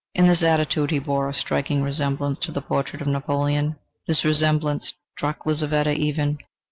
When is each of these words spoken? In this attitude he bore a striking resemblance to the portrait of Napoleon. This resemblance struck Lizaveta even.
In 0.15 0.27
this 0.27 0.41
attitude 0.41 0.89
he 0.89 0.97
bore 0.97 1.29
a 1.29 1.33
striking 1.35 1.83
resemblance 1.83 2.39
to 2.39 2.51
the 2.51 2.59
portrait 2.59 3.03
of 3.03 3.07
Napoleon. 3.07 3.75
This 4.07 4.25
resemblance 4.25 4.95
struck 5.15 5.45
Lizaveta 5.45 5.93
even. 5.93 6.39